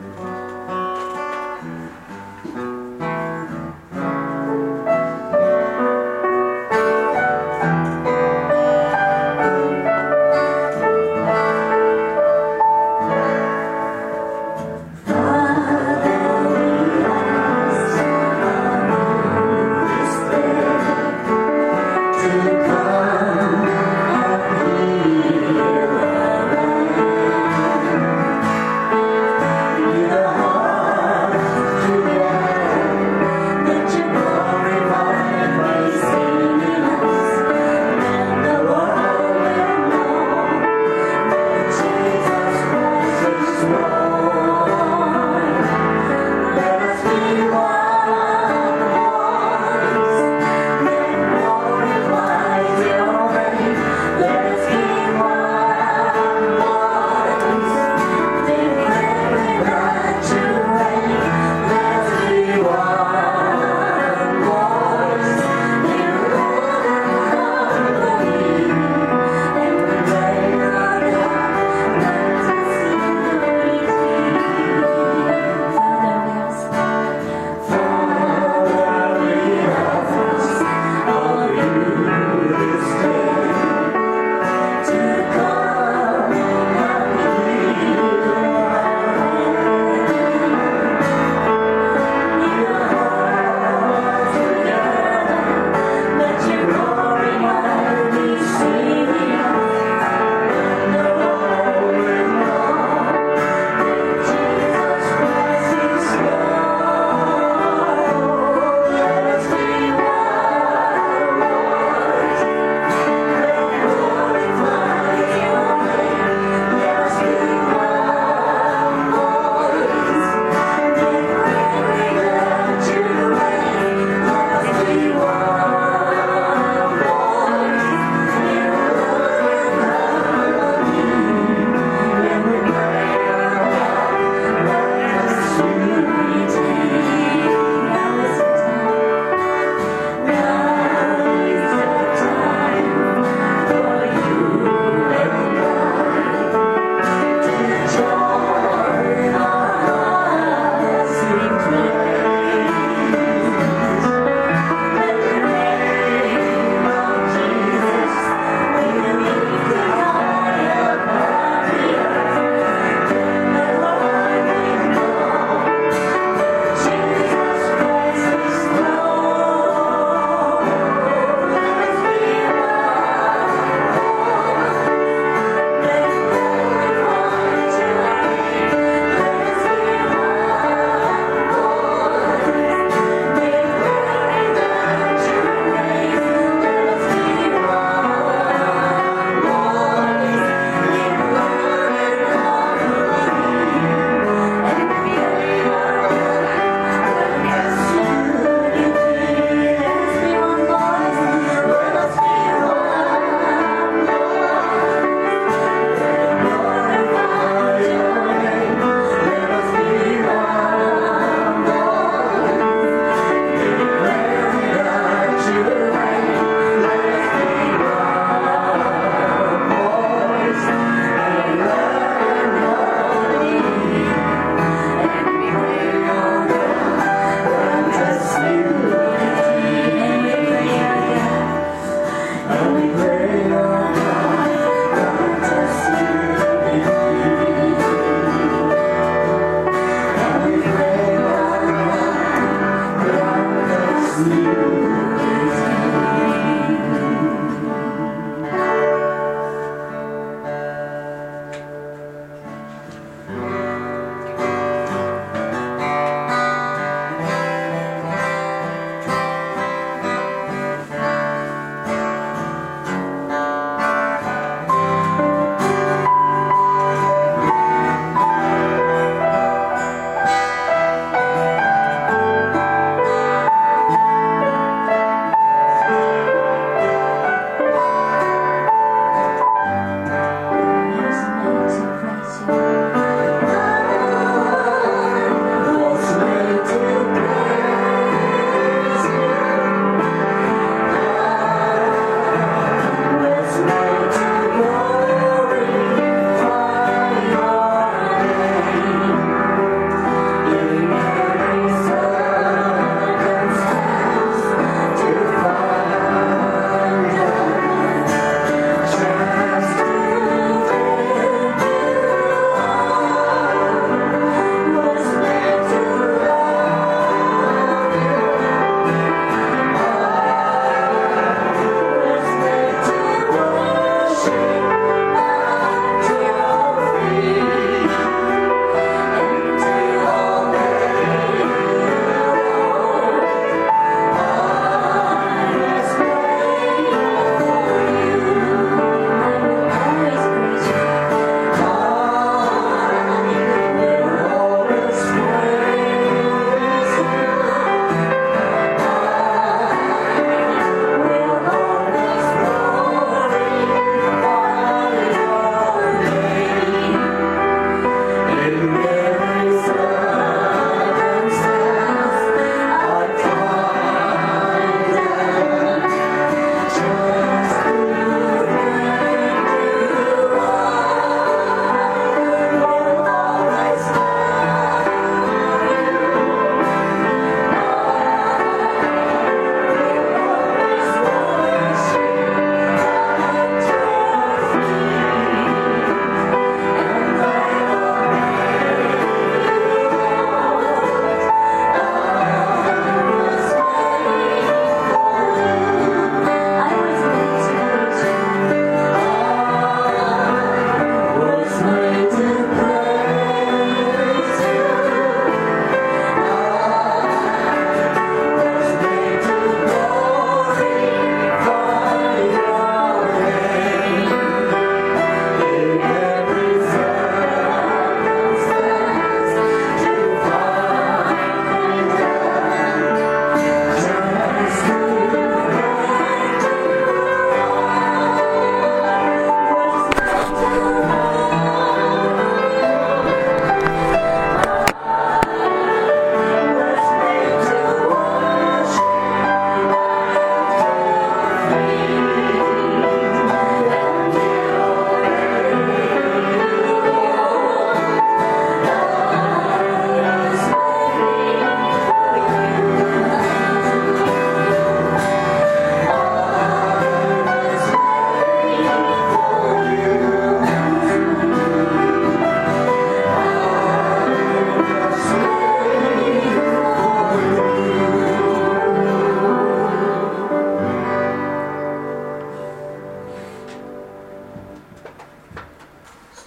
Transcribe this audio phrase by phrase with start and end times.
[0.00, 0.29] Yeah.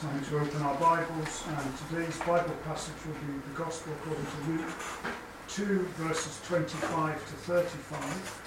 [0.03, 4.73] Bible passage and today's Bible passage will be the Gospel according to Luke
[5.47, 8.41] 2, verses 25 to 35.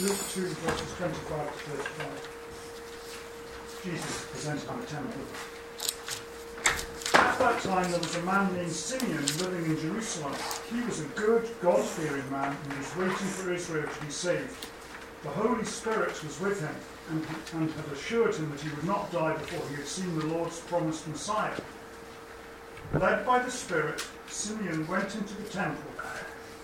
[0.00, 2.28] Luke 2, verses 25 to 35.
[3.84, 5.45] Jesus presented in the temple.
[7.36, 10.32] At that time, there was a man named Simeon living in Jerusalem.
[10.72, 14.66] He was a good, God fearing man and was waiting for Israel to be saved.
[15.22, 16.74] The Holy Spirit was with him
[17.10, 20.24] and, and had assured him that he would not die before he had seen the
[20.24, 21.60] Lord's promised Messiah.
[22.94, 25.90] Led by the Spirit, Simeon went into the temple.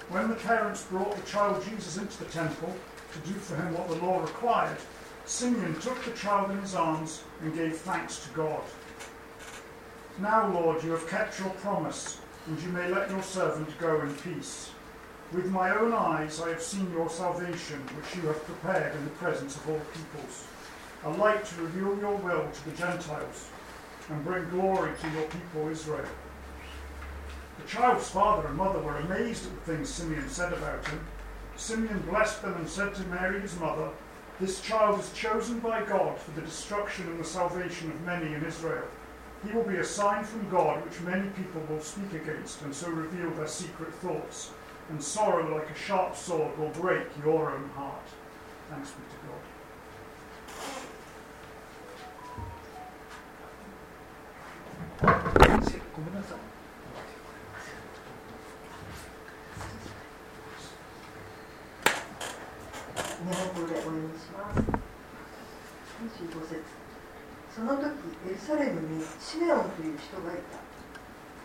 [0.08, 2.74] When the parents brought the child Jesus into the temple,
[3.12, 4.78] to do for him what the law required,
[5.26, 8.62] Simeon took the child in his arms and gave thanks to God.
[10.18, 14.14] Now, Lord, you have kept your promise, and you may let your servant go in
[14.16, 14.70] peace.
[15.32, 19.10] With my own eyes I have seen your salvation, which you have prepared in the
[19.12, 20.44] presence of all peoples,
[21.04, 23.48] a light to reveal your will to the Gentiles,
[24.10, 26.04] and bring glory to your people Israel.
[27.58, 31.00] The child's father and mother were amazed at the things Simeon said about him.
[31.56, 33.88] Simeon blessed them and said to Mary, his mother,
[34.40, 38.44] This child is chosen by God for the destruction and the salvation of many in
[38.44, 38.84] Israel.
[39.44, 42.88] He will be a sign from God which many people will speak against and so
[42.90, 44.50] reveal their secret thoughts.
[44.88, 48.06] And sorrow like a sharp sword will break your own heart.
[48.70, 49.42] Thanks be to God.
[56.22, 56.51] 日
[67.52, 67.84] その時
[68.24, 70.56] エルサレムにシメオンという人がいた。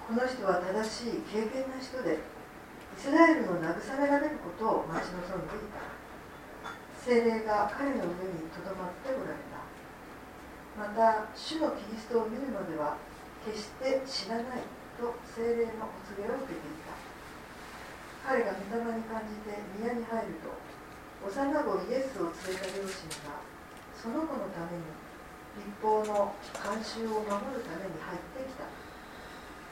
[0.07, 5.83] この人は正しい敬虔な人でイスラエルの慰められることを待ち望んでいた。
[7.03, 9.67] 精霊が彼の上にとどまっておられた。
[10.79, 12.95] また主のキリストを見るのでは
[13.43, 14.63] 決して死なない
[14.95, 16.95] と精霊のお告げを受けていた。
[18.23, 20.55] 彼が御霊に感じて宮に入ると
[21.27, 23.43] 幼子イエスを連れた両親が
[23.91, 24.87] その子のために
[25.57, 28.69] 立法の慣習を守るために入ってきた。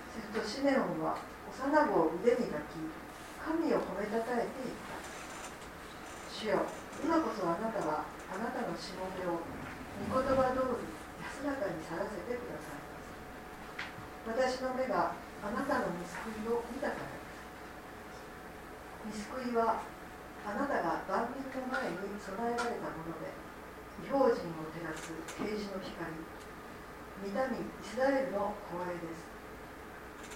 [0.10, 2.82] するとシメオンは幼子を腕に抱き
[3.38, 4.98] 神を褒めたたえていった。
[6.34, 6.65] 主よ
[7.04, 9.39] 今こそあなたはあなたのしもべを
[10.10, 10.89] 御言葉通り
[11.22, 12.82] 安らかに去らせてください。
[14.25, 15.13] 私の目が
[15.46, 17.13] あなたの見救いを見たから
[19.06, 19.30] です。
[19.39, 19.86] 見救いは
[20.48, 23.45] あなたが万人の前に備えられたもので
[24.04, 26.12] 異邦人を照らす啓示の光。
[27.24, 29.30] 御民イスラエルの光栄です。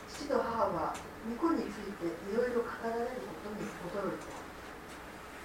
[0.07, 0.95] 父と母は
[1.27, 4.31] 御子についていろいろ語られることに驚いた。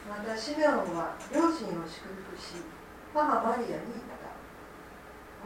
[0.06, 2.62] またシメオンは両親を祝福し
[3.12, 4.30] 母マリアに言った。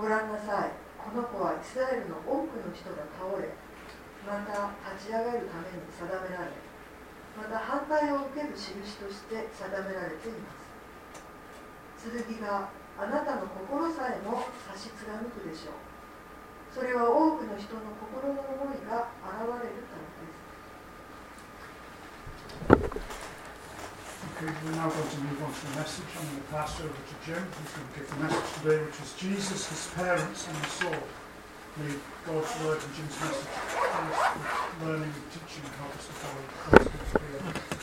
[0.00, 0.88] ご覧なさい。
[0.98, 3.48] この子はイスラエルの多くの人が倒れ
[4.26, 6.52] また立ち上がるために定められ
[7.32, 10.57] また反対を受ける印として定められています。
[11.98, 15.74] 剣があなたの心さえも差し貫くでしょう
[16.74, 20.38] それは多くの人の心の思いが現れるからです
[24.38, 26.04] Okay, we're now going to move on to the message.
[26.14, 29.00] I'm going to pass over to Jim, who's going to give the message today, which
[29.02, 31.02] is Jesus, his parents, and the soul.
[31.78, 33.50] May God's word and Jim's message,
[34.84, 37.77] learning and teaching help us to follow God's will.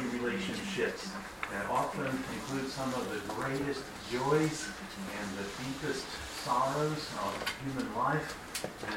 [0.00, 1.10] Relationships
[1.50, 4.68] that often include some of the greatest joys
[5.20, 6.06] and the deepest
[6.44, 7.32] sorrows of
[7.64, 8.38] human life,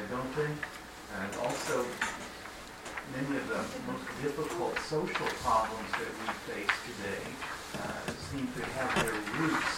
[0.10, 0.52] don't they?
[1.20, 1.86] And also
[3.12, 3.62] many of the
[3.92, 7.24] most difficult social problems that we face today
[7.75, 9.75] uh, seem to have their roots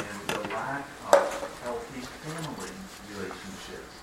[0.00, 2.72] in the lack of healthy family
[3.12, 3.94] relationships.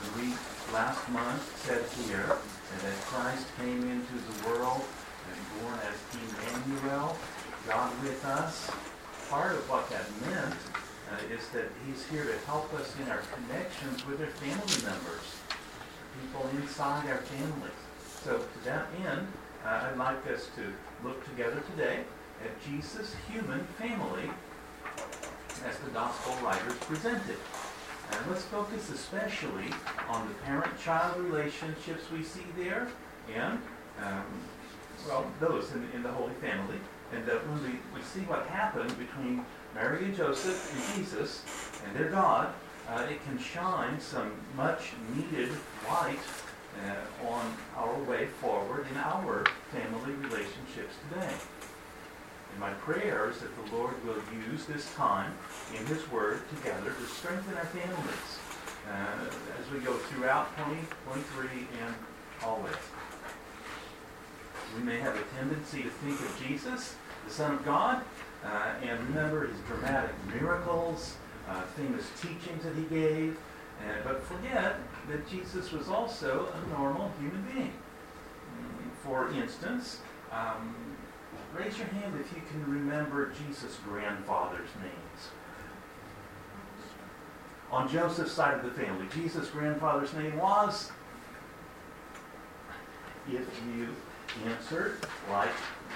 [0.00, 0.34] And we
[0.72, 2.38] last month said here
[2.82, 4.82] that Christ came into the world
[5.30, 7.16] and born as Emmanuel,
[7.68, 8.70] God with us.
[9.30, 10.54] Part of what that meant
[11.10, 15.44] uh, is that he's here to help us in our connections with our family members
[16.20, 17.80] people inside our families.
[18.22, 19.26] So to that end,
[19.64, 20.72] uh, I'd like us to
[21.06, 22.00] look together today
[22.44, 24.30] at Jesus' human family
[25.66, 27.38] as the gospel writers presented.
[28.12, 29.72] And let's focus especially
[30.08, 32.88] on the parent-child relationships we see there
[33.34, 33.58] and,
[34.02, 34.24] um,
[35.06, 36.76] well, those in, in, the Holy Family.
[37.12, 39.44] And uh, when we, we see what happened between
[39.74, 41.42] Mary and Joseph and Jesus
[41.86, 42.52] and their God,
[42.88, 45.50] uh, it can shine some much needed
[45.88, 46.18] light
[46.86, 51.32] uh, on our way forward in our family relationships today.
[52.54, 55.32] And my prayer is that the Lord will use this time
[55.76, 58.38] in His Word together to strengthen our families
[58.88, 61.94] uh, as we go throughout 2023 and
[62.44, 62.74] always.
[64.76, 66.94] We may have a tendency to think of Jesus,
[67.26, 68.04] the Son of God,
[68.44, 71.16] uh, and remember His dramatic miracles,
[71.48, 73.36] uh, famous teachings that he gave,
[73.84, 74.76] and, but forget
[75.08, 77.72] that Jesus was also a normal human being.
[77.72, 79.98] Mm, for instance,
[80.30, 80.93] um,
[81.56, 85.28] raise your hand if you can remember Jesus' grandfather's names.
[87.70, 90.92] On Joseph's side of the family, Jesus' grandfather's name was?
[93.28, 93.88] If you
[94.46, 94.98] answered
[95.30, 95.50] like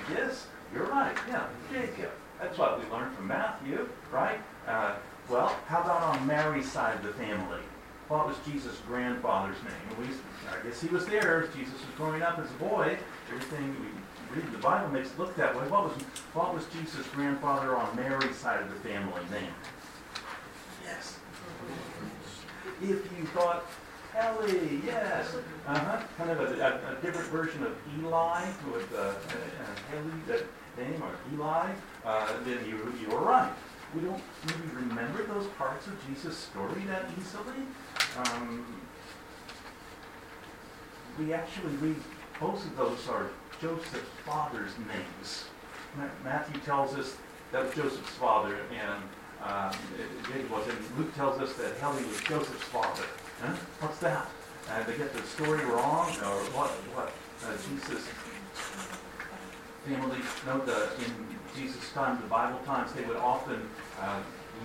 [0.08, 1.16] this, you're right.
[1.28, 2.10] Yeah, Jacob.
[2.40, 4.38] That's what we learned from Matthew, right?
[4.66, 4.94] Uh,
[5.28, 7.60] well, how about on Mary's side of the family?
[8.08, 10.08] What was Jesus' grandfather's name?
[10.50, 12.96] I guess he was there Jesus was growing up as a boy.
[13.30, 13.76] Everything
[14.30, 15.62] we read in the Bible makes it look that way.
[15.68, 15.92] What was,
[16.34, 19.52] what was Jesus' grandfather on Mary's side of the family name?
[20.84, 21.18] Yes.
[22.82, 23.64] If you thought
[24.16, 25.36] Ellie, yes.
[25.66, 26.02] Uh-huh.
[26.16, 30.44] Kind of a, a, a different version of Eli with uh, uh, Ellie, that
[30.76, 31.70] name, or Eli,
[32.04, 33.52] uh, then you, you were right
[33.94, 37.64] we don't really remember those parts of Jesus' story that easily.
[38.18, 38.66] Um,
[41.18, 41.96] we actually read
[42.38, 43.30] both of those are
[43.60, 45.44] Joseph's father's names.
[46.24, 47.16] Matthew tells us
[47.52, 49.02] that was Joseph's father, and
[50.36, 50.66] it, was.
[50.68, 53.04] And Luke tells us that Heli was Joseph's father.
[53.42, 53.54] Huh?
[53.80, 54.28] What's that?
[54.70, 56.70] Uh, they get the story wrong, or what?
[56.94, 57.12] What?
[57.44, 58.06] Uh, Jesus'
[59.86, 60.18] family.
[60.46, 61.12] No, the in
[61.56, 63.68] Jesus' time, the Bible times, they would often
[64.00, 64.20] uh,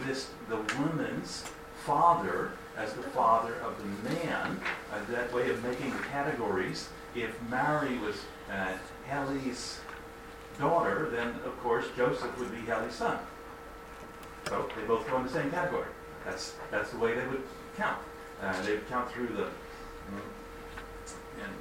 [0.05, 1.45] list the woman's
[1.85, 4.59] father as the father of the man.
[4.91, 6.89] Uh, that way of making the categories.
[7.15, 8.15] If Mary was
[8.53, 8.73] uh,
[9.07, 9.79] Heli's
[10.59, 13.17] daughter, then of course Joseph would be Heli's son.
[14.47, 15.87] So they both go in the same category.
[16.25, 17.43] That's that's the way they would
[17.77, 17.99] count.
[18.41, 19.47] Uh, they would count through the
[21.41, 21.53] and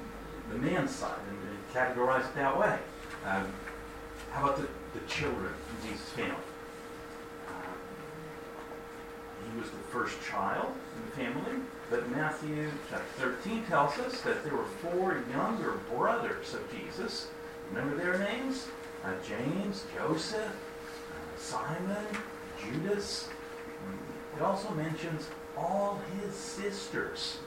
[0.51, 2.77] the man's side and, and categorize it that way.
[3.25, 3.47] Um,
[4.31, 6.31] how about the the children in Jesus' family.
[7.49, 7.77] Um,
[9.51, 11.59] he was the first child in the family,
[11.89, 17.27] but Matthew chapter 13 tells us that there were four younger brothers of Jesus.
[17.71, 18.67] Remember their names?
[19.03, 22.05] Uh, James, Joseph, uh, Simon,
[22.61, 23.27] Judas.
[24.35, 27.37] It also mentions all his sisters.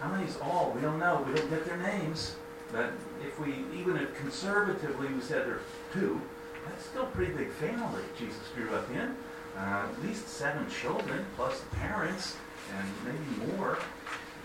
[0.00, 0.72] How many is all?
[0.74, 1.24] We don't know.
[1.28, 2.34] We don't get their names.
[2.72, 2.92] But
[3.24, 6.20] if we, even if conservatively we said there are two,
[6.66, 9.14] that's still a pretty big family Jesus grew up in.
[9.56, 12.36] Uh, at least seven children, plus parents,
[12.76, 13.78] and maybe more.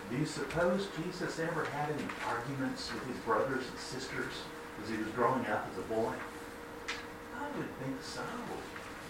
[0.10, 4.34] Do you suppose Jesus ever had any arguments with his brothers and sisters
[4.84, 6.14] as he was growing up as a boy?
[7.36, 8.22] I would think so.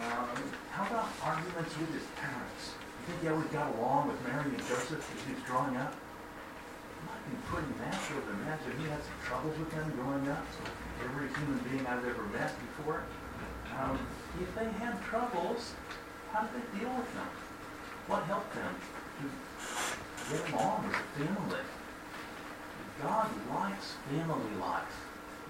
[0.01, 0.27] Um,
[0.71, 2.75] how about arguments with his parents?
[2.75, 5.93] You think he always got along with Mary and Joseph as he was growing up?
[7.05, 10.45] Might be pretty natural to imagine he had some troubles with them growing up
[11.03, 13.03] every human being I've ever met before.
[13.77, 13.99] Um,
[14.41, 15.73] if they had troubles,
[16.31, 17.29] how did they deal with them?
[18.07, 18.75] What helped them
[19.19, 21.59] to get along as a family?
[23.01, 25.05] God likes family life.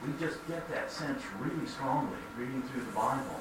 [0.06, 3.40] we just get that sense really strongly reading through the Bible.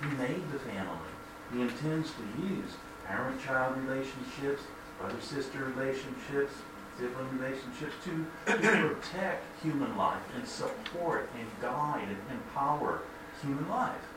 [0.00, 1.12] He made the family.
[1.52, 2.70] He intends to use
[3.06, 4.62] parent-child relationships,
[5.00, 6.54] brother-sister relationships,
[6.98, 13.02] sibling relationships to, to protect human life and support and guide and empower
[13.42, 14.11] human life.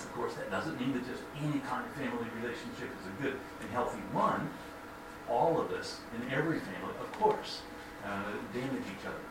[0.00, 3.36] Of course, that doesn't mean that just any kind of family relationship is a good
[3.60, 4.50] and healthy one.
[5.28, 7.62] All of us in every family, of course,
[8.04, 9.24] uh, damage each other.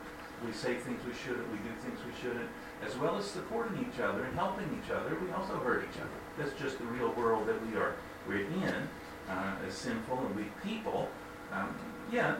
[0.45, 2.49] We say things we shouldn't, we do things we shouldn't,
[2.85, 6.17] as well as supporting each other and helping each other, we also hurt each other.
[6.37, 7.95] That's just the real world that we are
[8.27, 8.87] we're in
[9.29, 11.09] uh, as sinful and weak people.
[11.51, 11.75] Um,
[12.11, 12.39] yet,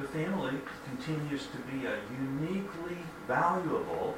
[0.00, 4.16] the family continues to be a uniquely valuable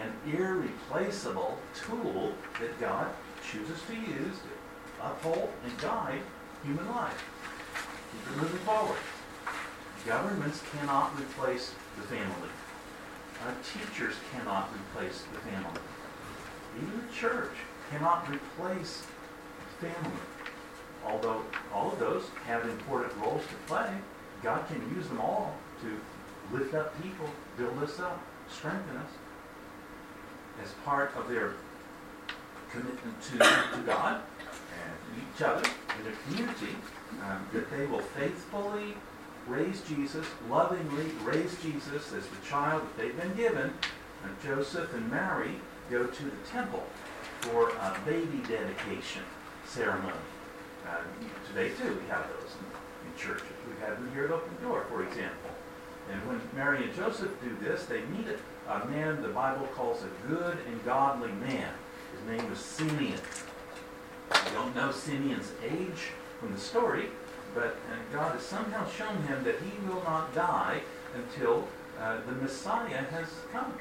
[0.00, 3.08] and irreplaceable tool that God
[3.50, 6.20] chooses to use to uphold and guide
[6.64, 7.24] human life.
[8.12, 8.98] Keep it moving forward.
[10.06, 12.48] Governments cannot replace the family.
[13.44, 15.80] Our teachers cannot replace the family.
[16.76, 17.52] Even the church
[17.90, 19.02] cannot replace
[19.80, 20.20] the family.
[21.06, 23.90] Although all of those have important roles to play,
[24.42, 29.10] God can use them all to lift up people, build us up, strengthen us
[30.62, 31.54] as part of their
[32.70, 34.22] commitment to, to God
[34.82, 36.76] and each other and their community,
[37.22, 38.94] um, that they will faithfully
[39.46, 43.72] raise Jesus, lovingly raise Jesus as the child that they've been given.
[44.24, 45.56] And Joseph and Mary
[45.90, 46.84] go to the temple
[47.40, 49.22] for a baby dedication
[49.66, 50.14] ceremony.
[50.88, 50.98] Uh,
[51.48, 53.52] today, too, we have those in, in churches.
[53.68, 55.50] We have them here at Open Door, for example.
[56.10, 58.26] And when Mary and Joseph do this, they meet
[58.68, 61.72] a man the Bible calls a good and godly man.
[62.12, 63.20] His name was Simeon.
[64.30, 67.10] We don't know Simeon's age from the story,
[67.54, 67.76] but
[68.12, 70.80] God has somehow shown him that he will not die
[71.14, 71.68] until
[72.00, 73.74] uh, the Messiah has come.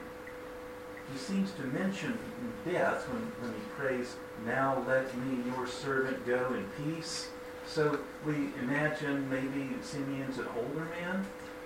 [1.11, 2.17] He seems to mention
[2.65, 4.15] death when, when he prays,
[4.45, 7.29] Now let me, your servant, go in peace.
[7.67, 11.25] So we imagine maybe Simeon's an older man.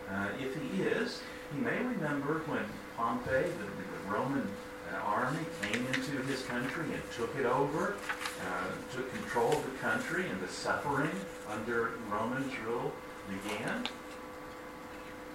[0.09, 1.21] Uh, if he is,
[1.53, 2.63] he may remember when
[2.97, 4.47] Pompey, the, the Roman
[4.91, 7.95] uh, army, came into his country and took it over,
[8.41, 11.11] uh, took control of the country, and the suffering
[11.47, 12.91] under Roman rule
[13.29, 13.85] began.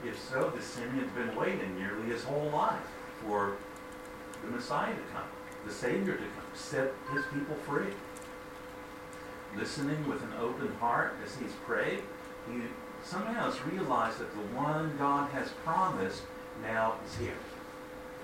[0.04, 2.80] If so, the Simeon's been waiting nearly his whole life
[3.22, 3.56] for
[4.44, 5.28] the Messiah to come,
[5.64, 7.92] the Savior to come, set his people free.
[9.56, 12.02] Listening with an open heart as he's prayed,
[12.50, 12.62] he
[13.04, 16.22] somehow has realized that the one God has promised
[16.62, 17.34] now is here.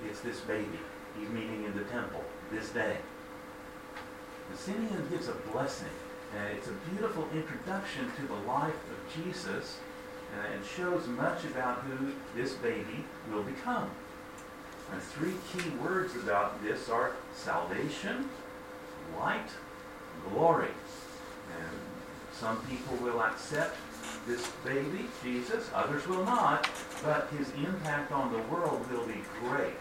[0.06, 0.78] It's this baby
[1.18, 2.96] he's meeting in the temple this day.
[4.50, 5.88] The Simeon gives a blessing.
[6.34, 9.78] Uh, it's a beautiful introduction to the life of Jesus
[10.36, 13.90] uh, and shows much about who this baby will become.
[14.92, 18.28] And three key words about this are salvation,
[19.18, 19.48] light,
[20.30, 20.70] glory.
[21.58, 21.78] And
[22.32, 23.76] some people will accept
[24.26, 26.68] this baby, Jesus, others will not,
[27.02, 29.74] but his impact on the world will be great.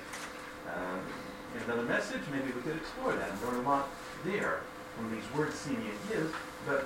[1.56, 3.90] In another message, maybe we could explore that and learn a lot
[4.26, 4.62] there
[4.96, 6.32] from these words Simeon gives,
[6.66, 6.86] but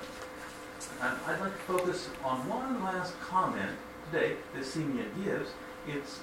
[1.01, 3.71] um, I'd like to focus on one last comment
[4.11, 5.51] today that Simeon gives.
[5.87, 6.19] It's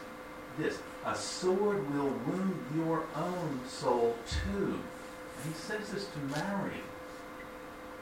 [0.59, 4.79] this a sword will wound your own soul too.
[5.39, 6.83] And he says this to Mary.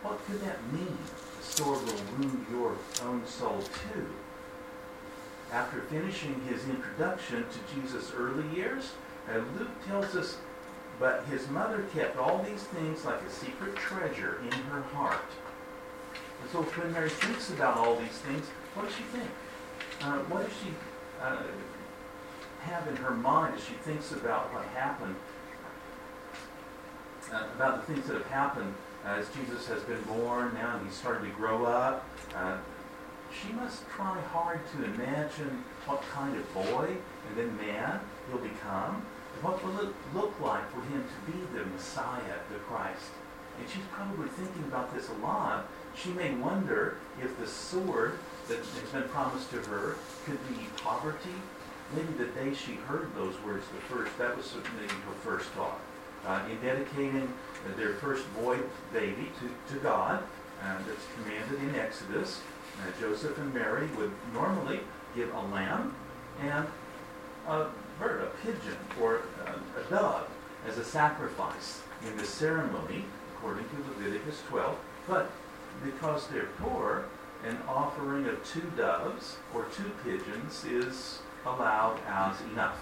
[0.03, 0.97] What could that mean?
[1.39, 4.07] A sword will wound your own soul too.
[5.53, 8.93] After finishing his introduction to Jesus' early years,
[9.31, 10.39] uh, Luke tells us,
[10.99, 15.31] but his mother kept all these things like a secret treasure in her heart.
[16.43, 19.31] And so when Mary thinks about all these things, what does she think?
[20.03, 20.71] Uh, what does she
[21.21, 21.43] uh,
[22.61, 25.15] have in her mind as she thinks about what happened,
[27.33, 30.97] uh, about the things that have happened as Jesus has been born now and he's
[30.97, 32.07] starting to grow up.
[32.35, 32.59] Uh,
[33.33, 36.97] she must try hard to imagine what kind of boy
[37.29, 41.39] and then man he'll become, and what will it look like for him to be
[41.57, 43.11] the Messiah, the Christ.
[43.59, 45.67] And she's probably thinking about this a lot.
[45.95, 48.19] She may wonder if the sword
[48.49, 51.35] that has been promised to her could be poverty
[51.95, 55.81] maybe the day she heard those words the first, that was maybe her first thought.
[56.27, 57.33] Uh, in dedicating
[57.77, 58.59] their first boy
[58.93, 60.23] baby to, to God,
[60.63, 62.41] uh, that's commanded in Exodus,
[62.81, 64.81] uh, Joseph and Mary would normally
[65.15, 65.95] give a lamb
[66.41, 66.67] and
[67.99, 70.29] bird, a pigeon, or a, a dove
[70.67, 73.05] as a sacrifice in the ceremony,
[73.35, 74.77] according to Leviticus 12.
[75.09, 75.31] But
[75.85, 77.05] because they're poor,
[77.45, 82.79] an offering of two doves or two pigeons is allowed as enough.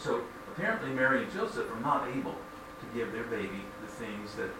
[0.00, 4.50] So apparently Mary and Joseph are not able to give their baby the things that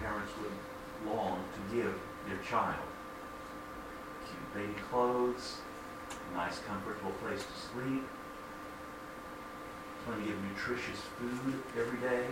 [0.00, 1.94] parents would long to give
[2.26, 2.82] their child.
[4.54, 5.58] Baby clothes,
[6.34, 8.04] nice comfortable place to sleep,
[10.04, 12.26] plenty of nutritious food every day,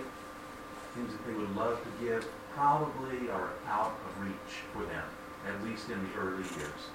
[0.94, 5.04] things that they would love to give probably are out of reach for them,
[5.46, 6.90] at least in the early years.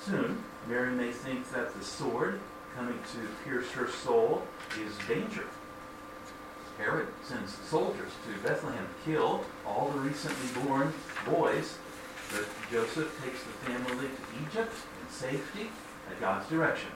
[0.00, 2.40] Soon, Mary may think that the sword
[2.74, 4.42] coming to pierce her soul
[4.80, 5.44] is danger.
[6.78, 10.92] Herod sends soldiers to Bethlehem to kill all the recently born
[11.26, 11.76] boys,
[12.32, 15.70] but Joseph takes the family to Egypt in safety
[16.10, 16.90] at God's direction.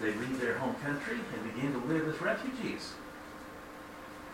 [0.00, 2.92] They leave their home country and begin to live as refugees.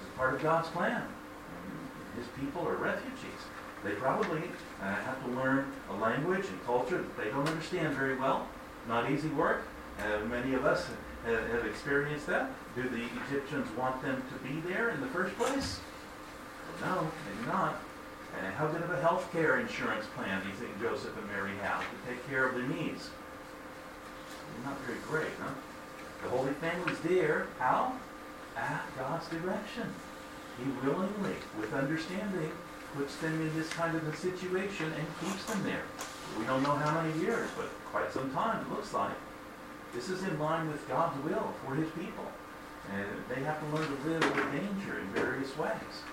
[0.00, 1.02] It's part of God's plan.
[2.16, 3.40] His people are refugees.
[3.84, 4.42] They probably
[4.82, 8.46] uh, have to learn a language and culture that they don't understand very well.
[8.88, 9.66] Not easy work.
[9.98, 10.86] Uh, many of us
[11.26, 12.50] have, have experienced that.
[12.74, 15.80] Do the Egyptians want them to be there in the first place?
[16.80, 17.80] Well, no, maybe not.
[18.38, 21.52] And how good of a health care insurance plan do you think Joseph and Mary
[21.62, 23.10] have to take care of their needs?
[24.64, 25.52] Not very great, huh?
[26.22, 27.46] The Holy Family's there.
[27.58, 27.94] How?
[28.56, 29.88] At God's direction.
[30.58, 32.50] He willingly, with understanding,
[32.94, 35.82] puts them in this kind of a situation and keeps them there.
[36.38, 39.16] We don't know how many years, but quite some time, it looks like.
[39.94, 42.26] This is in line with God's will for his people.
[42.92, 46.04] And they have to learn to live with danger in various ways.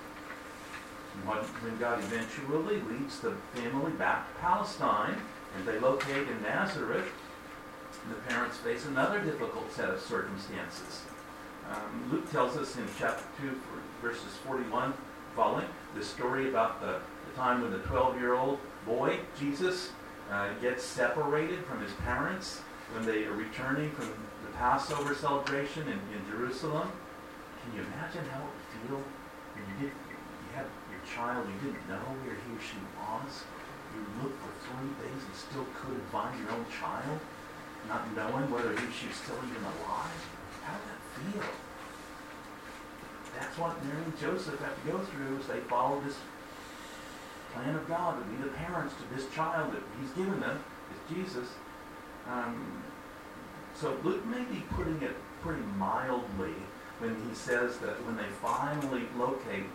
[1.26, 5.18] When God eventually leads the family back to Palestine,
[5.56, 7.12] and they locate in Nazareth,
[8.10, 11.02] the parents face another difficult set of circumstances.
[11.70, 13.52] Um, Luke tells us in chapter 2,
[14.02, 14.94] verses 41
[15.36, 17.00] following, the story about the,
[17.30, 19.92] the time when the 12 year old boy, Jesus,
[20.32, 22.62] uh, gets separated from his parents
[22.94, 24.08] when they are returning from
[24.46, 26.92] the Passover celebration in, in Jerusalem.
[27.64, 29.04] Can you imagine how it would feel
[29.54, 33.42] when you, did, you had your child, you didn't know where he or she was?
[33.98, 37.18] You looked for three days and still couldn't find your own child,
[37.90, 40.22] not knowing whether he or she was still even alive?
[40.62, 41.50] How did that feel?
[43.34, 46.22] That's what Mary and Joseph have to go through as they follow this
[47.54, 50.62] plan of God to be the parents to this child that he's given them,
[50.94, 51.50] is Jesus.
[52.30, 52.84] Um,
[53.74, 56.54] so Luke may be putting it pretty mildly
[57.00, 59.66] when he says that when they finally locate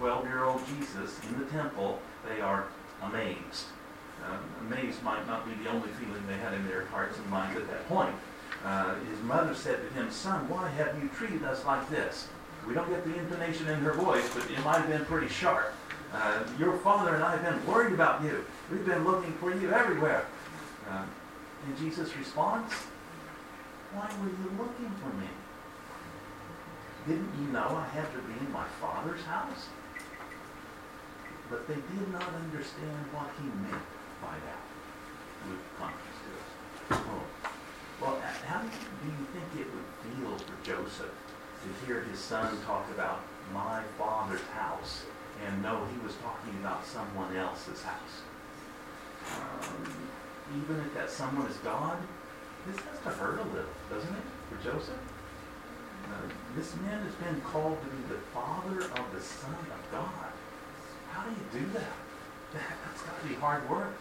[0.00, 2.66] 12-year-old Jesus in the temple, they are
[3.02, 3.66] amazed.
[4.26, 7.58] Um, amazed might not be the only feeling they had in their hearts and minds
[7.60, 8.14] at that point.
[8.64, 12.28] Uh, his mother said to him, Son, why have you treated us like this?
[12.66, 15.72] We don't get the intonation in her voice, but it might have been pretty sharp.
[16.12, 18.44] Uh, your father and I have been worried about you.
[18.70, 20.26] We've been looking for you everywhere.
[20.90, 21.04] Uh,
[21.66, 22.72] and Jesus responds,
[23.94, 25.28] Why were you looking for me?
[27.06, 29.68] Didn't you know I had to be in my Father's house?
[31.50, 33.90] But they did not understand what he meant
[34.22, 34.62] by that.
[35.76, 36.94] Comments to.
[36.94, 37.22] Oh.
[38.00, 38.68] Well, how do
[39.04, 43.20] you think it would feel for Joseph to hear his son talk about
[43.52, 45.02] my father's house
[45.44, 48.22] and know he was talking about someone else's house?
[49.34, 49.92] Um,
[50.62, 51.98] even if that someone is God,
[52.66, 55.02] this has to hurt a little, doesn't it, for Joseph?
[56.06, 60.29] Uh, this man has been called to be the father of the Son of God.
[61.12, 61.92] How do you do that?
[62.52, 63.94] that that's got to be hard work.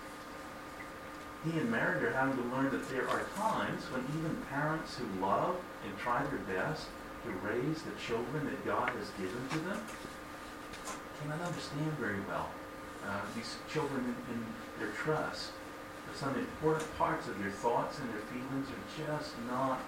[1.46, 5.22] He and Mary are having to learn that there are times when even parents who
[5.22, 6.88] love and try their best
[7.24, 9.80] to raise the children that God has given to them
[11.22, 12.50] cannot understand very well
[13.08, 14.46] uh, these children in, in
[14.80, 15.52] their trust.
[16.16, 19.80] Some important parts of their thoughts and their feelings are just not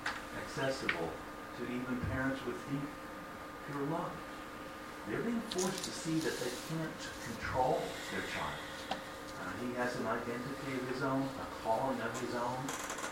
[0.44, 1.10] accessible
[1.58, 2.88] to even parents with deep,
[3.68, 4.12] pure love.
[5.10, 9.00] They're being forced to see that they can't control their child.
[9.42, 12.60] Uh, he has an identity of his own, a calling of his own.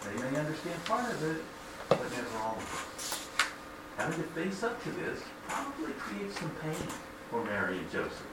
[0.05, 1.43] They may understand part of it,
[1.89, 4.01] but never all of it.
[4.01, 6.87] Having to face up to this probably creates some pain
[7.29, 8.27] for Mary and Joseph.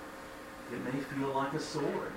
[0.73, 2.12] It may feel like a sword.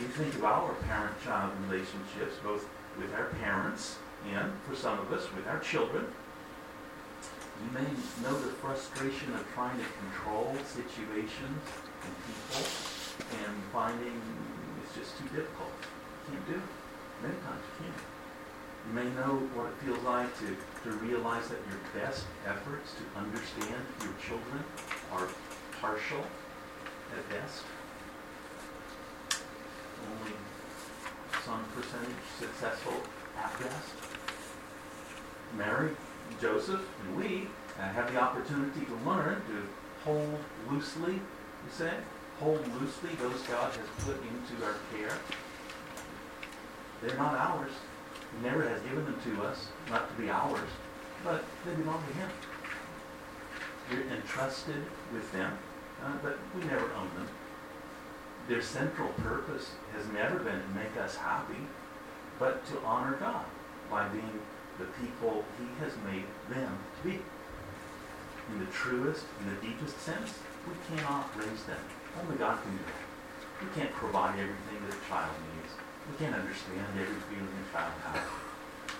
[0.00, 3.96] You think of our parent-child relationships, both with our parents
[4.32, 6.06] and, for some of us, with our children.
[7.64, 7.90] You may
[8.22, 11.58] know the frustration of trying to control situations
[12.04, 12.62] and people
[13.42, 14.14] and finding
[14.84, 15.72] it's just too difficult.
[16.30, 16.68] You can't do it.
[17.22, 18.02] Many times you can't.
[18.86, 23.04] You may know what it feels like to, to realize that your best efforts to
[23.18, 24.64] understand your children
[25.12, 25.28] are
[25.80, 26.24] partial
[27.12, 27.64] at best.
[30.08, 30.32] Only
[31.44, 32.94] some percentage successful
[33.36, 33.92] at best.
[35.56, 35.90] Mary,
[36.40, 39.62] Joseph, and we uh, have the opportunity to learn to
[40.04, 40.38] hold
[40.70, 41.92] loosely, you say,
[42.40, 45.16] hold loosely those God has put into our care.
[47.02, 47.72] They're not ours.
[48.32, 50.68] He never has given them to us, not to be ours,
[51.24, 52.30] but they belong to Him.
[53.90, 55.56] We're entrusted with them,
[56.04, 57.28] uh, but we never own them.
[58.48, 61.66] Their central purpose has never been to make us happy,
[62.38, 63.44] but to honor God
[63.90, 64.40] by being
[64.78, 67.18] the people He has made them to be.
[68.52, 71.82] In the truest, in the deepest sense, we cannot raise them.
[72.22, 73.04] Only God can do that.
[73.60, 75.74] We can't provide everything that a child needs.
[76.08, 78.24] We can't understand every feeling a child has.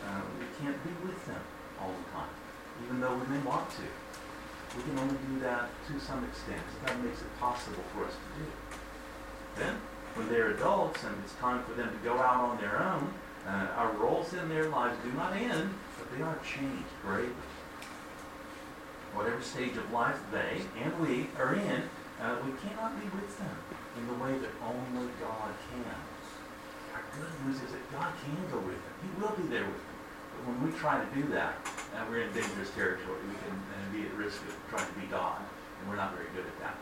[0.04, 1.40] Uh, we can't be with them
[1.80, 2.30] all the time,
[2.84, 3.86] even though we may want to.
[4.76, 6.60] We can only do that to some extent.
[6.84, 8.46] God makes it possible for us to do.
[9.56, 9.74] Then,
[10.14, 13.14] when they're adults and it's time for them to go out on their own,
[13.48, 17.32] uh, our roles in their lives do not end, but they are changed greatly.
[19.14, 21.82] Whatever stage of life they and we are in,
[22.20, 23.56] uh, we cannot be with them
[23.96, 25.96] in the way that only God can.
[26.92, 28.94] Our good news is that God can go with them.
[29.00, 29.96] He will be there with them.
[30.36, 31.56] But when we try to do that,
[31.96, 33.18] uh, we're in dangerous territory.
[33.26, 36.28] We can uh, be at risk of trying to be God, and we're not very
[36.36, 36.76] good at that.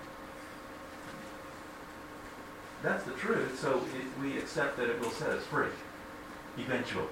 [2.82, 5.72] That's the truth, so it, we accept that it will set us free,
[6.58, 7.06] eventually.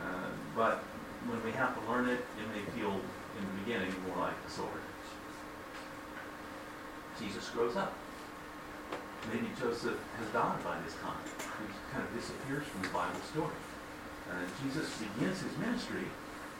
[0.00, 0.78] Uh, but
[1.26, 4.50] when we have to learn it, it may feel, in the beginning, more like a
[4.50, 4.80] sword.
[7.20, 7.92] Jesus grows up.
[9.32, 11.20] Maybe Joseph has died by this time.
[11.60, 13.60] He kind of disappears from the Bible story.
[14.30, 16.08] Uh, Jesus begins his ministry,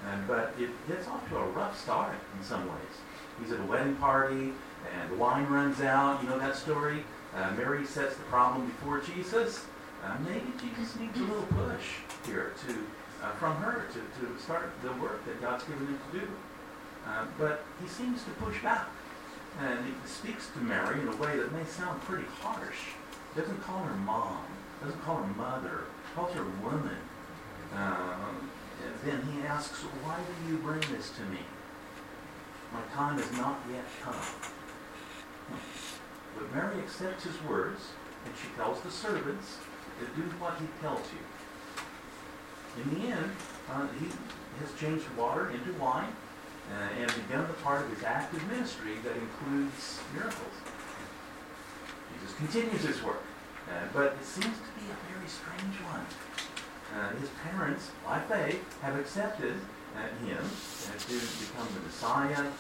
[0.07, 2.97] and, but it gets off to a rough start in some ways.
[3.41, 4.53] He's at a wedding party,
[4.93, 6.23] and the wine runs out.
[6.23, 7.05] You know that story?
[7.35, 9.65] Uh, Mary sets the problem before Jesus.
[10.05, 12.75] Uh, maybe Jesus needs a little push here to
[13.23, 16.27] uh, from her to, to start the work that God's given him to do.
[17.07, 18.89] Uh, but he seems to push back.
[19.61, 22.95] And he speaks to Mary in a way that may sound pretty harsh.
[23.37, 24.45] Doesn't call her mom,
[24.83, 25.85] doesn't call her mother,
[26.15, 26.97] calls her woman.
[27.75, 28.51] Um,
[29.05, 31.39] then he asks, Why do you bring this to me?
[32.73, 34.15] My time has not yet come.
[36.39, 37.81] But Mary accepts his words,
[38.25, 39.59] and she tells the servants
[40.01, 41.23] to do what he tells you.
[42.83, 43.31] In the end,
[43.71, 44.07] uh, he
[44.61, 46.13] has changed water into wine
[46.73, 50.57] uh, and begun the part of his active ministry that includes miracles.
[52.15, 53.23] Jesus continues his work,
[53.69, 56.05] uh, but it seems to be a very strange one.
[56.95, 59.55] Uh, his parents, by faith, have accepted
[59.97, 62.51] uh, him uh, to become the Messiah.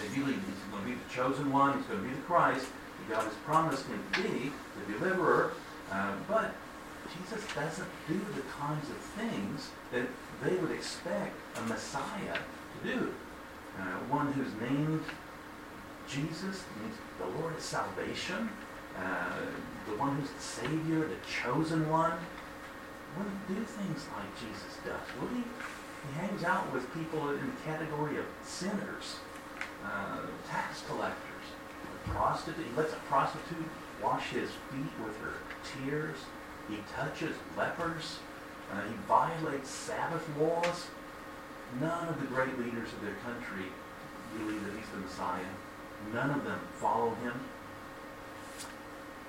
[0.00, 2.66] They believe he's going to be the chosen one, he's going to be the Christ,
[2.66, 5.52] that God has promised him to be, the deliverer,
[5.90, 6.54] uh, but
[7.16, 10.06] Jesus doesn't do the kinds of things that
[10.42, 13.14] they would expect a Messiah to do.
[13.78, 15.02] Uh, one who's named
[16.08, 18.48] Jesus means the Lord is salvation,
[18.98, 19.40] uh,
[19.88, 22.12] the one who's the Savior, the chosen one.
[23.16, 25.42] Wouldn't do things like Jesus does, would he?
[25.42, 29.16] He hangs out with people in the category of sinners,
[29.84, 31.46] uh, tax collectors,
[32.06, 32.66] prostitute.
[32.66, 33.68] He lets a prostitute
[34.02, 36.16] wash his feet with her tears.
[36.68, 38.18] He touches lepers.
[38.72, 40.86] Uh, he violates Sabbath laws.
[41.80, 43.66] None of the great leaders of their country
[44.36, 45.52] believe that he's the Messiah.
[46.12, 47.34] None of them follow him.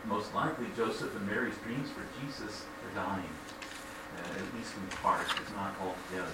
[0.05, 3.29] Most likely, Joseph and Mary's dreams for Jesus are dying,
[4.17, 6.31] uh, at least in part, if not altogether.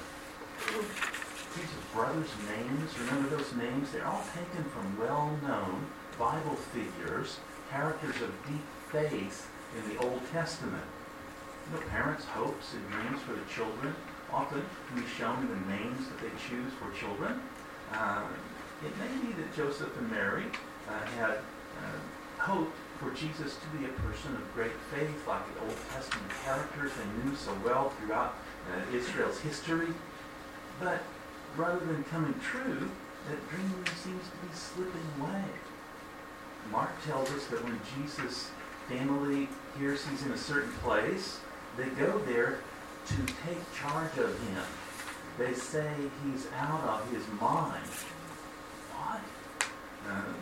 [1.55, 3.91] Jesus' brothers' names, remember those names?
[3.91, 5.85] They're all taken from well-known
[6.19, 7.39] Bible figures,
[7.71, 10.83] characters of deep faith in the Old Testament.
[11.67, 13.95] You know, parents' hopes and dreams for the children
[14.31, 17.39] often can be shown in the names that they choose for children.
[17.93, 18.23] Uh,
[18.85, 20.45] it may be that Joseph and Mary
[20.87, 21.99] uh, had uh,
[22.37, 26.91] hoped for Jesus to be a person of great faith, like the Old Testament characters
[26.93, 28.35] they knew so well throughout
[28.71, 29.89] uh, Israel's history.
[30.79, 31.01] But
[31.57, 32.89] rather than coming true,
[33.29, 35.43] that dream seems to be slipping away.
[36.71, 38.51] Mark tells us that when Jesus'
[38.87, 41.39] family hears he's in a certain place,
[41.77, 42.59] they go there
[43.07, 44.63] to take charge of him.
[45.37, 45.91] They say
[46.23, 47.85] he's out of his mind.
[48.93, 49.21] What?
[50.09, 50.35] Um,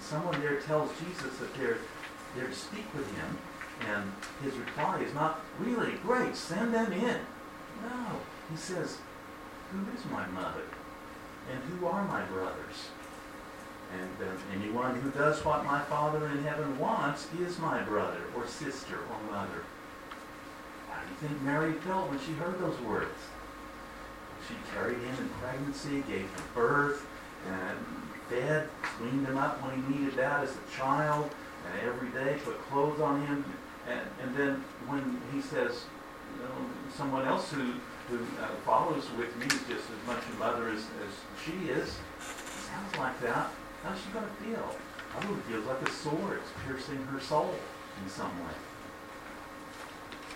[0.00, 1.78] someone there tells Jesus that they're
[2.36, 3.38] there to speak with him,
[3.88, 6.36] and his reply is not really great.
[6.36, 7.18] Send them in.
[7.82, 8.98] No, he says,
[9.72, 10.62] "Who is my mother,
[11.52, 12.88] and who are my brothers?"
[14.00, 18.46] And uh, anyone who does what my Father in heaven wants is my brother or
[18.46, 19.62] sister or mother.
[20.90, 23.18] How do you think Mary felt when she heard those words?
[24.48, 27.06] she carried him in pregnancy, gave him birth,
[27.48, 27.78] and
[28.28, 31.30] fed, cleaned him up when he needed that as a child,
[31.66, 33.44] and every day put clothes on him.
[33.88, 35.84] And, and then when he says,
[36.36, 36.50] you know,
[36.94, 37.74] someone else who,
[38.08, 41.96] who uh, follows with me is just as much a mother as, as she is,
[42.20, 43.50] sounds like that.
[43.84, 44.76] How's she going to feel?
[45.10, 47.54] Probably feels like a sword is piercing her soul
[48.02, 48.54] in some way.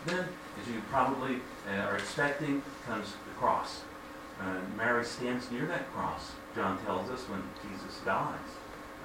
[0.06, 0.28] Then,
[0.60, 3.82] as you probably uh, are expecting, comes the cross.
[4.38, 8.50] Uh, Mary stands near that cross, John tells us, when Jesus dies.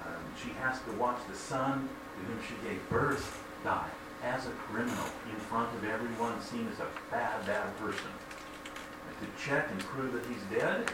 [0.06, 3.88] Um, she has to watch the son to whom she gave birth die
[4.22, 8.10] as a criminal in front of everyone seen as a bad, bad person.
[9.08, 10.90] And to check and prove that he's dead,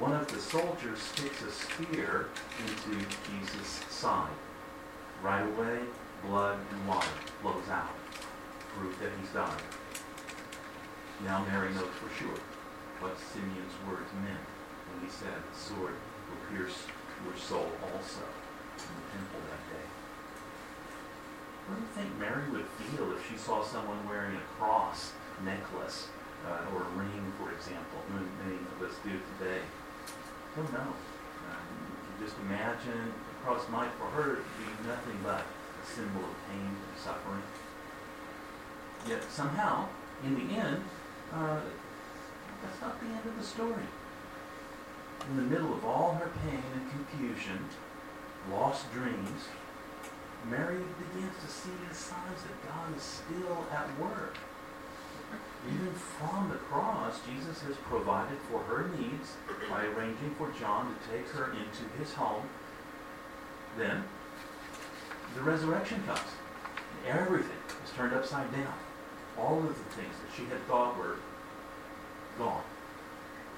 [0.00, 4.32] one of the soldiers sticks a spear into Jesus' side.
[5.22, 5.80] Right away,
[6.24, 7.92] blood and water flows out.
[8.72, 9.60] Proof that he's died.
[11.22, 12.40] Now Mary knows for sure
[13.04, 14.40] what Simeon's words meant
[14.88, 16.80] when he said, the sword will pierce
[17.20, 19.86] your soul also in the temple that day.
[21.68, 25.12] What do you think Mary would feel if she saw someone wearing a cross
[25.44, 26.08] necklace
[26.48, 28.00] uh, or a ring, for example?
[28.08, 29.60] Many of us do today.
[30.60, 30.92] Don't know.
[31.48, 31.64] Um,
[32.20, 36.66] you just imagine the cross might for her be nothing but a symbol of pain
[36.68, 37.40] and suffering.
[39.08, 39.88] Yet somehow,
[40.22, 40.84] in the end,
[41.32, 41.60] uh,
[42.62, 43.88] that's not the end of the story.
[45.30, 47.64] In the middle of all her pain and confusion,
[48.52, 49.48] lost dreams,
[50.50, 50.84] Mary
[51.14, 54.36] begins to see the signs that God is still at work.
[55.68, 59.36] Even from the cross, Jesus has provided for her needs
[59.68, 62.48] by arranging for John to take her into his home.
[63.76, 64.04] Then,
[65.34, 66.20] the resurrection comes.
[67.06, 68.74] And Everything is turned upside down.
[69.38, 71.16] All of the things that she had thought were
[72.38, 72.62] gone.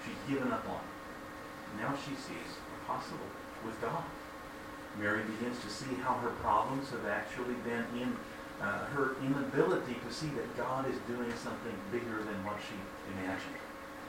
[0.05, 0.81] She's given up on.
[1.81, 3.27] Now she sees possible
[3.64, 4.05] with God.
[4.99, 8.16] Mary begins to see how her problems have actually been in
[8.62, 12.78] uh, her inability to see that God is doing something bigger than what she
[13.10, 13.58] imagined.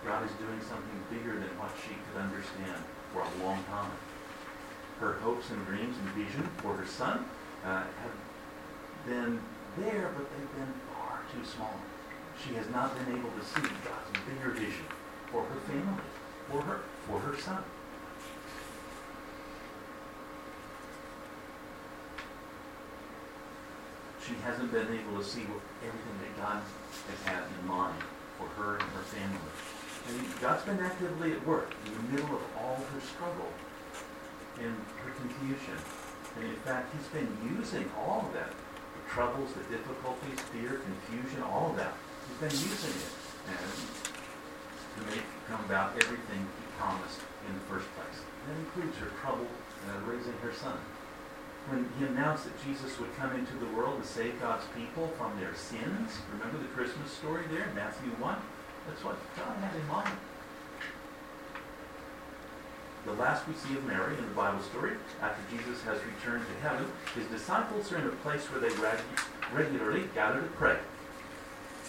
[0.05, 2.77] God is doing something bigger than what she could understand
[3.11, 3.91] for a long time.
[4.99, 7.25] Her hopes and dreams and vision for her son
[7.65, 8.15] uh, have
[9.07, 9.41] been
[9.77, 11.73] there, but they've been far too small.
[12.37, 14.85] She has not been able to see God's bigger vision
[15.31, 16.03] for her family,
[16.51, 17.63] for her, for her son.
[24.26, 25.43] She hasn't been able to see
[25.84, 27.99] everything that God has had in mind
[28.39, 29.51] for her and her family.
[30.07, 33.51] And God's been actively at work in the middle of all her struggle
[34.59, 35.76] and her confusion.
[36.39, 41.43] And in fact, he's been using all of that, the troubles, the difficulties, fear, confusion,
[41.43, 41.93] all of that.
[42.28, 43.11] He's been using it
[43.43, 43.71] and
[44.95, 48.24] to make come about everything he promised in the first place.
[48.47, 49.47] That includes her trouble
[49.88, 50.80] uh, raising her son
[51.70, 55.39] when he announced that Jesus would come into the world to save God's people from
[55.39, 56.20] their sins.
[56.32, 58.36] Remember the Christmas story there, Matthew 1?
[58.88, 60.18] That's what God had in mind.
[63.05, 66.68] The last we see of Mary in the Bible story, after Jesus has returned to
[66.68, 66.86] heaven,
[67.16, 68.74] his disciples are in a place where they
[69.53, 70.78] regularly gather to pray.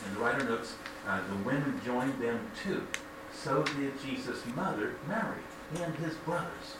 [0.04, 0.74] And the writer notes,
[1.06, 2.86] uh, the women joined them too.
[3.32, 5.40] So did Jesus' mother, Mary,
[5.76, 6.76] and his brothers.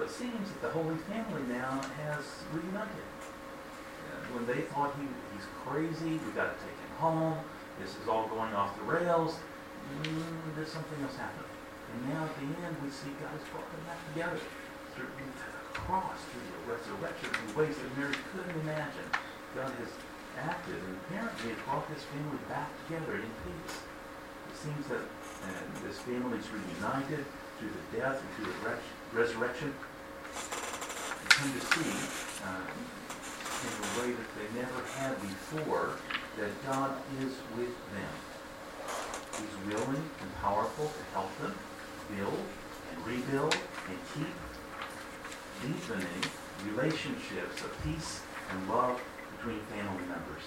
[0.00, 1.76] But it seems that the Holy Family now
[2.08, 2.24] has
[2.56, 3.04] reunited.
[4.08, 5.04] Uh, when they thought he,
[5.36, 7.36] he's crazy, we've got to take him home,
[7.76, 10.24] this is all going off the rails, mm,
[10.56, 11.52] there's something else happening.
[11.92, 14.40] And now at the end, we see God has brought them back together
[14.96, 15.28] through the
[15.76, 19.04] cross, through the resurrection, in ways that Mary couldn't imagine.
[19.52, 19.92] God has
[20.40, 23.84] acted and apparently has brought this family back together in peace.
[24.48, 25.04] It seems that
[25.44, 27.24] uh, this family is reunited
[27.58, 29.74] through the death and through the resurrection,
[31.28, 31.90] come to see
[32.44, 32.70] uh,
[33.60, 35.96] in a way that they never had before
[36.38, 38.12] that God is with them.
[39.32, 41.54] He's willing and powerful to help them
[42.16, 42.44] build
[42.92, 43.56] and rebuild
[43.88, 44.34] and keep
[45.62, 46.22] deepening
[46.66, 48.20] relationships of peace
[48.50, 49.00] and love
[49.36, 50.42] between family members.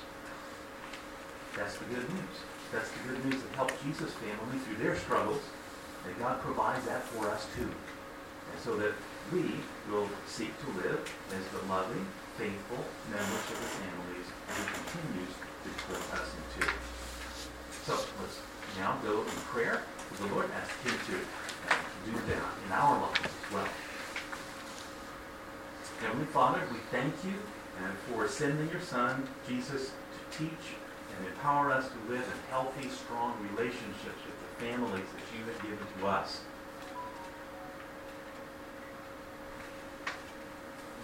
[1.55, 2.52] That's the good news.
[2.73, 5.41] That's the good news that helped Jesus' family through their struggles,
[6.07, 8.93] and God provides that for us too And so that
[9.31, 9.45] we
[9.91, 10.99] will seek to live
[11.29, 12.05] as the loving,
[12.35, 16.65] faithful members of the families He continues to put us into.
[17.85, 18.41] So let's
[18.79, 21.15] now go in prayer to the Lord, ask Him to
[21.69, 23.69] uh, do that in our lives as well.
[26.01, 27.37] Heavenly Father, we thank you
[27.85, 30.73] and for sending your Son, Jesus, to teach
[31.17, 35.61] and empower us to live in healthy, strong relationships with the families that you have
[35.61, 36.41] given to us.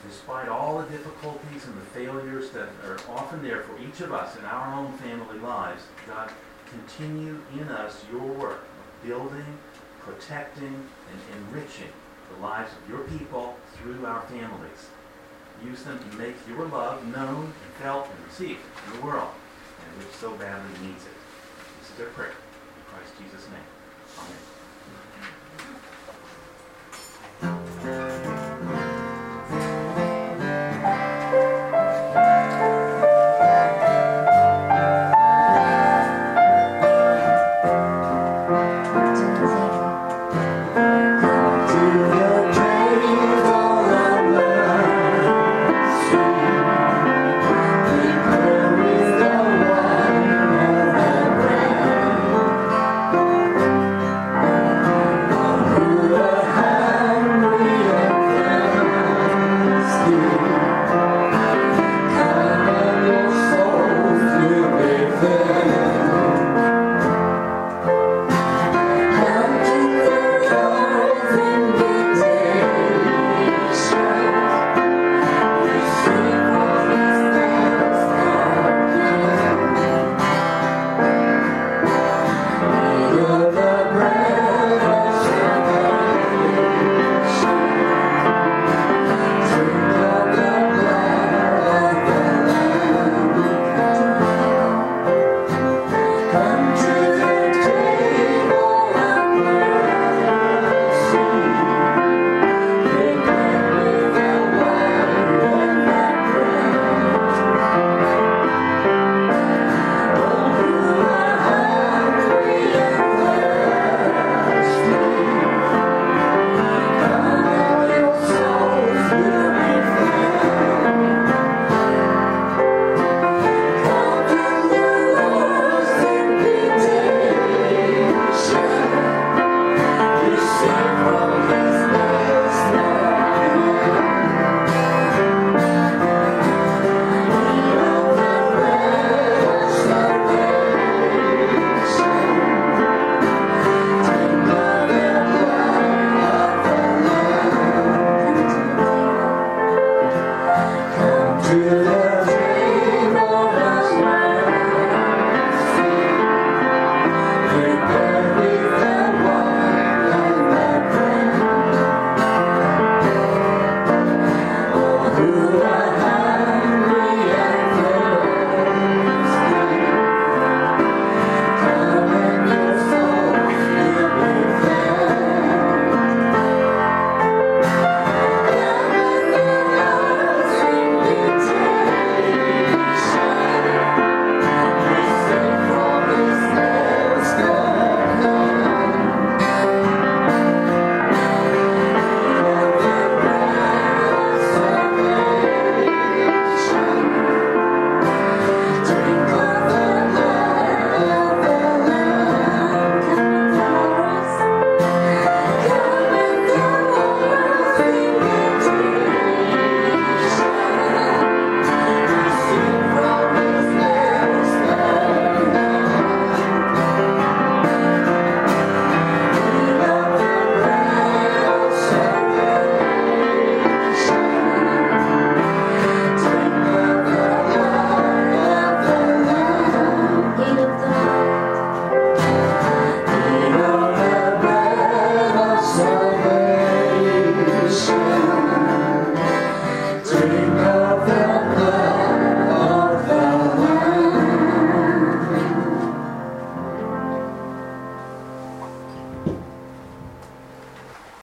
[0.07, 4.37] Despite all the difficulties and the failures that are often there for each of us
[4.37, 6.31] in our own family lives, God,
[6.69, 9.57] continue in us your work of building,
[9.99, 11.91] protecting, and enriching
[12.33, 14.87] the lives of your people through our families.
[15.63, 19.29] Use them to make your love known and felt and received in the world,
[19.85, 21.17] and which so badly needs it.
[21.79, 22.35] This is our prayer.
[22.35, 23.67] In Christ Jesus' name.
[24.19, 25.38] Amen.